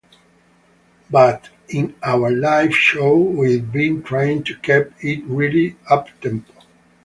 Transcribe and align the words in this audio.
But 1.11 1.49
in 1.69 1.93
our 2.01 2.31
live 2.31 2.73
show, 2.75 3.15
we've 3.15 3.71
been 3.71 4.01
trying 4.01 4.43
to 4.45 4.55
keep 4.57 4.91
it 5.05 5.23
really 5.25 5.75
up-tempo. 5.91 6.53